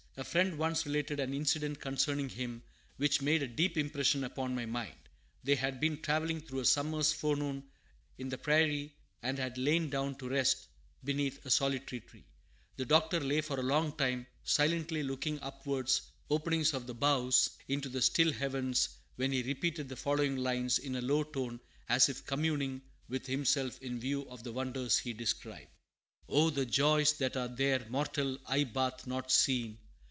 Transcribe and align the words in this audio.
A 0.17 0.25
friend 0.25 0.57
once 0.59 0.85
related 0.85 1.19
an 1.21 1.33
incident 1.33 1.79
concerning 1.79 2.27
him 2.27 2.61
which 2.97 3.21
made 3.21 3.41
a 3.41 3.47
deep 3.47 3.75
impression 3.77 4.25
upon 4.25 4.53
my 4.53 4.65
mind. 4.65 4.93
They 5.43 5.55
had 5.55 5.79
been 5.79 6.01
travelling 6.01 6.41
through 6.41 6.59
a 6.59 6.65
summer's 6.65 7.13
forenoon 7.13 7.63
in 8.17 8.27
the 8.29 8.37
prairie, 8.37 8.93
and 9.23 9.39
had 9.39 9.57
lain 9.57 9.89
down 9.89 10.15
to 10.15 10.27
rest 10.29 10.67
beneath 11.03 11.43
a 11.45 11.49
solitary 11.49 12.01
tree. 12.01 12.25
The 12.75 12.85
Doctor 12.85 13.19
lay 13.21 13.39
for 13.39 13.57
a 13.59 13.63
long 13.63 13.95
time, 13.95 14.27
silently 14.43 15.01
looking 15.01 15.39
upwards 15.39 15.99
through 15.99 16.11
the 16.27 16.35
openings 16.35 16.73
of 16.73 16.87
the 16.87 16.93
boughs 16.93 17.51
into 17.69 17.87
the 17.87 18.01
still 18.01 18.33
heavens, 18.33 18.89
when 19.15 19.31
he 19.31 19.41
repeated 19.41 19.87
the 19.89 19.95
following 19.95 20.35
lines, 20.35 20.77
in 20.77 20.97
a 20.97 21.01
low 21.01 21.23
tone, 21.23 21.59
as 21.87 22.09
if 22.09 22.25
communing 22.25 22.81
with 23.07 23.25
himself 23.25 23.81
in 23.81 23.97
view 23.99 24.29
of 24.29 24.43
the 24.43 24.51
wonders 24.53 24.99
he 24.99 25.13
described: 25.13 25.71
"O 26.27 26.49
the 26.49 26.65
joys 26.65 27.13
that 27.13 27.37
are 27.37 27.47
there 27.47 27.87
mortal 27.89 28.37
eye 28.45 28.65
bath 28.65 29.07
not 29.07 29.31
seen! 29.31 29.79